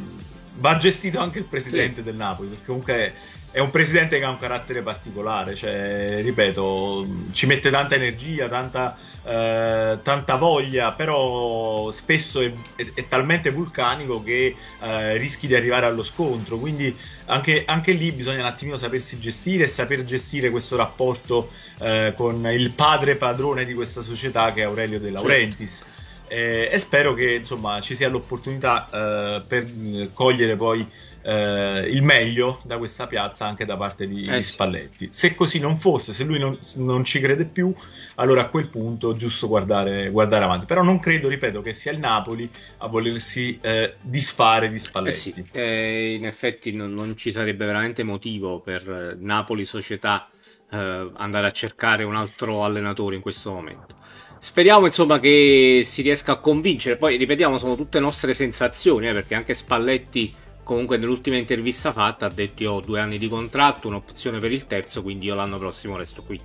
va 0.56 0.76
gestito 0.76 1.20
anche 1.20 1.38
il 1.38 1.44
presidente 1.44 1.96
sì. 1.96 2.02
del 2.02 2.16
Napoli, 2.16 2.48
perché 2.48 2.64
comunque 2.64 3.14
è 3.52 3.61
un 3.61 3.71
presidente 3.71 4.18
che 4.18 4.25
ha 4.25 4.30
un 4.30 4.38
carattere 4.38 4.80
particolare, 4.80 5.54
cioè, 5.54 6.23
ripeto, 6.23 7.06
ci 7.32 7.44
mette 7.44 7.71
tanta 7.71 7.94
energia, 7.94 8.49
tanta, 8.49 8.97
eh, 9.23 9.99
tanta 10.02 10.37
voglia, 10.37 10.92
però 10.92 11.92
spesso 11.92 12.40
è, 12.40 12.50
è, 12.76 12.87
è 12.94 13.09
talmente 13.09 13.50
vulcanico 13.50 14.23
che 14.23 14.56
eh, 14.80 15.16
rischi 15.18 15.47
di 15.47 15.54
arrivare 15.54 15.85
allo 15.85 16.02
scontro, 16.02 16.56
quindi 16.56 16.97
anche, 17.26 17.64
anche, 17.66 17.92
lì 17.92 18.11
bisogna 18.12 18.40
un 18.40 18.47
attimino 18.47 18.78
sapersi 18.78 19.21
gestire 19.21 19.64
e 19.64 19.68
saper 19.68 20.02
gestire 20.02 20.49
questo 20.49 20.76
rapporto 20.76 21.50
eh, 21.78 22.14
con 22.16 22.50
il 22.50 22.71
padre 22.71 23.16
padrone 23.16 23.66
di 23.66 23.75
questa 23.75 24.00
società 24.00 24.50
che 24.54 24.62
è 24.62 24.64
Aurelio 24.64 24.99
De 24.99 25.11
Laurentiis. 25.11 25.76
Certo. 25.76 25.90
Eh, 26.28 26.71
e 26.73 26.78
spero 26.78 27.12
che 27.12 27.35
insomma 27.35 27.82
ci 27.82 27.94
sia 27.94 28.09
l'opportunità 28.09 28.88
eh, 28.90 29.42
per 29.47 30.11
cogliere 30.14 30.56
poi 30.56 30.88
eh, 31.22 31.86
il 31.88 32.02
meglio 32.02 32.60
da 32.64 32.78
questa 32.78 33.06
piazza 33.06 33.46
anche 33.46 33.64
da 33.64 33.76
parte 33.76 34.06
di 34.06 34.22
eh 34.22 34.42
sì. 34.42 34.52
Spalletti. 34.52 35.08
Se 35.12 35.34
così 35.34 35.58
non 35.58 35.76
fosse, 35.76 36.12
se 36.12 36.24
lui 36.24 36.38
non, 36.38 36.58
non, 36.76 37.04
ci 37.04 37.20
crede 37.20 37.44
più, 37.44 37.72
allora 38.16 38.42
a 38.42 38.48
quel 38.48 38.68
punto 38.68 39.12
è 39.12 39.16
giusto 39.16 39.48
guardare, 39.48 40.10
guardare, 40.10 40.44
avanti. 40.44 40.66
Però 40.66 40.82
non 40.82 40.98
credo, 40.98 41.28
ripeto, 41.28 41.62
che 41.62 41.74
sia 41.74 41.92
il 41.92 41.98
Napoli 41.98 42.50
a 42.78 42.86
volersi 42.88 43.58
eh, 43.60 43.94
disfare 44.00 44.70
di 44.70 44.78
Spalletti. 44.78 45.30
Eh 45.30 45.32
sì, 45.32 45.44
eh, 45.52 46.14
in 46.14 46.26
effetti 46.26 46.74
non, 46.74 46.92
non, 46.92 47.16
ci 47.16 47.30
sarebbe 47.30 47.64
veramente 47.64 48.02
motivo 48.02 48.60
per 48.60 49.16
Napoli 49.18 49.64
società 49.64 50.28
eh, 50.70 51.10
andare 51.14 51.46
a 51.46 51.50
cercare 51.50 52.04
un 52.04 52.16
altro 52.16 52.64
allenatore 52.64 53.14
in 53.14 53.22
questo 53.22 53.52
momento. 53.52 54.00
Speriamo 54.38 54.86
insomma 54.86 55.20
che 55.20 55.82
si 55.84 56.02
riesca 56.02 56.32
a 56.32 56.36
convincere. 56.38 56.96
Poi 56.96 57.16
ripetiamo, 57.16 57.58
sono 57.58 57.76
tutte 57.76 58.00
nostre 58.00 58.34
sensazioni, 58.34 59.08
eh, 59.08 59.12
perché 59.12 59.36
anche 59.36 59.54
Spalletti 59.54 60.34
comunque 60.62 60.97
nell'ultima 60.97 61.37
intervista 61.37 61.92
fatta 61.92 62.26
ha 62.26 62.31
detto 62.31 62.62
io 62.62 62.73
ho 62.73 62.81
due 62.81 63.00
anni 63.00 63.19
di 63.19 63.28
contratto, 63.28 63.88
un'opzione 63.88 64.38
per 64.38 64.52
il 64.52 64.66
terzo, 64.66 65.02
quindi 65.02 65.26
io 65.26 65.35
l'anno 65.35 65.59
prossimo 65.59 65.97
resto 65.97 66.23
qui. 66.23 66.40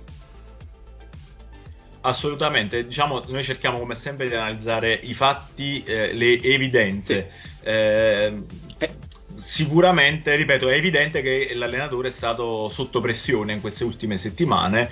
Assolutamente, 2.00 2.86
diciamo, 2.86 3.22
noi 3.28 3.42
cerchiamo 3.42 3.78
come 3.78 3.94
sempre 3.94 4.28
di 4.28 4.34
analizzare 4.34 4.94
i 4.94 5.14
fatti, 5.14 5.82
eh, 5.84 6.12
le 6.12 6.40
evidenze. 6.40 7.30
Sì. 7.60 7.66
Eh, 7.66 8.42
eh. 8.78 8.90
Sicuramente, 9.36 10.34
ripeto, 10.34 10.68
è 10.68 10.74
evidente 10.74 11.22
che 11.22 11.52
l'allenatore 11.54 12.08
è 12.08 12.10
stato 12.10 12.68
sotto 12.68 13.00
pressione 13.00 13.52
in 13.52 13.60
queste 13.60 13.84
ultime 13.84 14.16
settimane 14.16 14.90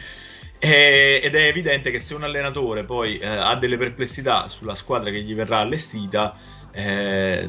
E, 0.59 1.21
ed 1.23 1.35
è 1.35 1.47
evidente 1.47 1.91
che 1.91 2.01
se 2.01 2.15
un 2.15 2.23
allenatore 2.23 2.85
poi 2.85 3.19
eh, 3.19 3.27
ha 3.27 3.55
delle 3.57 3.77
perplessità 3.77 4.49
sulla 4.49 4.75
squadra 4.75 5.11
che 5.11 5.21
gli 5.21 5.35
verrà 5.35 5.59
allestita, 5.59 6.39
eh, 6.73 7.49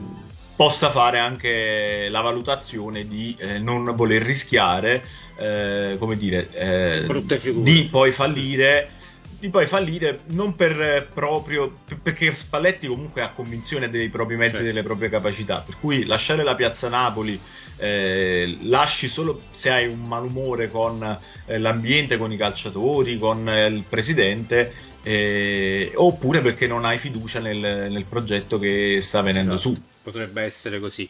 possa 0.57 0.89
fare 0.89 1.19
anche 1.19 2.09
la 2.09 2.21
valutazione 2.21 3.07
di 3.07 3.35
eh, 3.37 3.59
non 3.59 3.93
voler 3.95 4.23
rischiare, 4.23 5.03
eh, 5.37 5.95
come 5.99 6.17
dire, 6.17 6.49
eh, 6.51 7.23
di 7.61 7.87
poi 7.89 8.11
fallire 8.11 8.95
di 9.39 9.49
poi 9.49 9.67
fallire 9.67 10.21
non 10.29 10.55
per 10.55 11.09
proprio 11.13 11.81
perché 12.01 12.33
Spalletti 12.33 12.87
comunque 12.87 13.21
ha 13.21 13.29
convinzione 13.29 13.87
dei 13.87 14.09
propri 14.09 14.35
mezzi 14.35 14.55
e 14.55 14.57
certo. 14.57 14.65
delle 14.65 14.81
proprie 14.81 15.09
capacità 15.09 15.61
per 15.63 15.75
cui 15.79 16.05
lasciare 16.05 16.41
la 16.41 16.55
piazza 16.55 16.89
Napoli 16.89 17.39
eh, 17.77 18.57
lasci 18.63 19.07
solo 19.07 19.41
se 19.51 19.69
hai 19.69 19.85
un 19.85 20.07
malumore 20.07 20.69
con 20.69 21.19
eh, 21.45 21.59
l'ambiente 21.59 22.17
con 22.17 22.31
i 22.31 22.37
calciatori 22.37 23.19
con 23.19 23.47
eh, 23.47 23.67
il 23.67 23.83
presidente 23.87 24.73
eh, 25.03 25.91
oppure 25.93 26.41
perché 26.41 26.65
non 26.65 26.83
hai 26.83 26.97
fiducia 26.97 27.39
nel, 27.39 27.59
nel 27.59 28.05
progetto 28.09 28.57
che 28.57 28.97
sta 29.01 29.21
venendo 29.21 29.53
esatto. 29.53 29.75
su 29.75 29.81
potrebbe 30.11 30.41
essere 30.41 30.79
così 30.79 31.09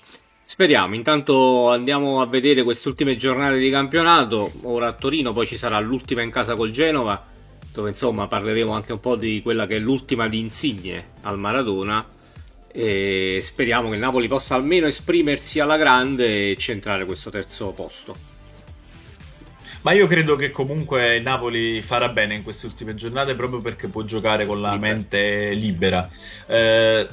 Speriamo, 0.50 0.96
intanto 0.96 1.70
andiamo 1.72 2.22
a 2.22 2.25
vedere 2.25 2.63
queste 2.63 2.88
ultime 2.88 3.18
giornate 3.18 3.58
di 3.58 3.70
campionato, 3.70 4.50
ora 4.62 4.88
a 4.88 4.94
Torino, 4.94 5.34
poi 5.34 5.46
ci 5.46 5.58
sarà 5.58 5.77
l'ultima 5.82 6.22
in 6.22 6.32
casa 6.32 6.56
col 6.56 6.72
Genova, 6.72 7.22
dove 7.74 7.89
insomma 7.89 8.27
parleremo 8.27 8.72
anche 8.72 8.94
un 8.94 9.01
po' 9.01 9.18
di 9.18 9.42
quella 9.42 9.68
che 9.68 9.75
è 9.75 9.80
l'ultima 9.80 10.30
di 10.30 10.39
Insigne 10.39 11.08
al 11.24 11.38
Maradona 11.38 12.08
e 12.72 13.39
speriamo 13.42 13.89
che 13.89 13.96
il 13.96 14.00
Napoli 14.00 14.30
possa 14.30 14.56
almeno 14.56 14.88
esprimersi 14.88 15.60
alla 15.60 15.75
grande 15.75 16.51
e 16.51 16.56
centrare 16.58 17.04
questo 17.04 17.30
terzo 17.30 17.72
posto. 17.72 18.16
Ma 19.82 19.92
io 19.92 20.08
credo 20.08 20.38
che 20.38 20.51
comunque 20.51 21.18
il 21.18 21.24
Napoli 21.24 21.82
farà 21.82 22.08
bene 22.08 22.36
in 22.36 22.44
queste 22.44 22.68
ultime 22.68 22.96
giornate 22.96 23.36
proprio 23.36 23.60
perché 23.60 23.89
può 23.89 24.04
giocare 24.04 24.46
con 24.46 24.62
la 24.62 24.72
libera. 24.72 24.94
mente 24.94 25.50
libera. 25.51 26.10
Eh, 26.48 27.08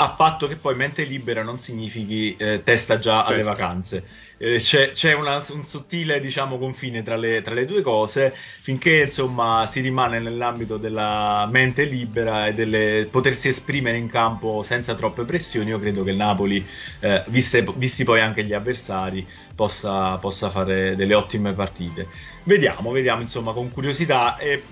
a 0.00 0.10
patto 0.10 0.46
che 0.46 0.56
poi 0.56 0.74
mente 0.74 1.04
libera 1.04 1.42
non 1.42 1.58
significhi 1.58 2.36
eh, 2.36 2.62
testa 2.64 2.98
già 2.98 3.18
certo. 3.18 3.32
alle 3.32 3.42
vacanze 3.42 4.04
c'è, 4.38 4.92
c'è 4.92 5.14
una, 5.14 5.44
un 5.50 5.64
sottile 5.64 6.20
diciamo, 6.20 6.58
confine 6.58 7.02
tra 7.02 7.16
le, 7.16 7.42
tra 7.42 7.54
le, 7.54 7.66
due 7.66 7.82
cose 7.82 8.32
finché 8.60 9.02
insomma 9.06 9.66
si 9.68 9.80
rimane 9.80 10.20
nell'ambito 10.20 10.76
della 10.76 11.48
mente 11.50 11.84
libera 11.84 12.46
e 12.46 12.54
del 12.54 13.08
potersi 13.08 13.48
esprimere 13.48 13.96
in 13.96 14.08
campo 14.08 14.62
senza 14.62 14.94
troppe 14.94 15.24
pressioni 15.24 15.70
io 15.70 15.80
credo 15.80 16.04
che 16.04 16.10
il 16.10 16.16
Napoli 16.16 16.64
eh, 17.00 17.24
viste, 17.26 17.66
visti 17.74 18.04
poi 18.04 18.20
anche 18.20 18.44
gli 18.44 18.52
avversari 18.52 19.26
possa, 19.56 20.16
possa, 20.18 20.50
fare 20.50 20.94
delle 20.94 21.14
ottime 21.14 21.52
partite 21.52 22.06
vediamo 22.44 22.92
vediamo 22.92 23.22
insomma 23.22 23.52
con 23.52 23.72
curiosità 23.72 24.38
e 24.38 24.62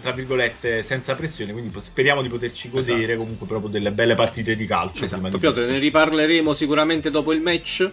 tra 0.00 0.12
virgolette 0.12 0.82
senza 0.82 1.14
pressione 1.14 1.52
quindi 1.52 1.70
speriamo 1.78 2.22
di 2.22 2.28
poterci 2.28 2.70
godere 2.70 3.02
esatto. 3.02 3.18
comunque 3.18 3.46
proprio 3.46 3.68
delle 3.68 3.90
belle 3.90 4.14
partite 4.14 4.56
di 4.56 4.66
calcio 4.66 5.04
esatto. 5.04 5.36
Piotr, 5.36 5.60
ne 5.60 5.78
riparleremo 5.78 6.54
sicuramente 6.54 7.10
dopo 7.10 7.34
il 7.34 7.42
match 7.42 7.90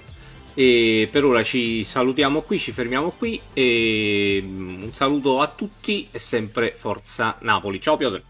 e 0.59 1.07
per 1.11 1.23
ora 1.23 1.43
ci 1.43 1.83
salutiamo 1.83 2.41
qui, 2.41 2.57
ci 2.57 2.71
fermiamo 2.71 3.11
qui 3.11 3.39
e 3.53 4.41
mm, 4.43 4.81
un 4.81 4.91
saluto 4.91 5.39
a 5.39 5.47
tutti 5.55 6.07
e 6.09 6.17
sempre 6.17 6.73
Forza 6.75 7.37
Napoli. 7.41 7.79
Ciao 7.79 7.95
Piotr. 7.95 8.23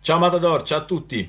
Ciao 0.00 0.18
Matador, 0.20 0.62
ciao 0.62 0.78
a 0.78 0.84
tutti. 0.84 1.28